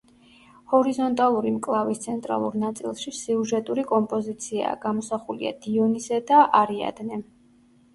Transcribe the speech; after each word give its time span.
ჰორიზონტალური 0.69 1.51
მკლავის 1.57 2.01
ცენტრალურ 2.07 2.57
ნაწილში 2.65 3.15
სიუჟეტური 3.19 3.87
კომპოზიციაა: 3.95 4.83
გამოსახულია 4.89 5.57
დიონისე 5.69 6.25
და 6.33 6.47
არიადნე. 6.65 7.27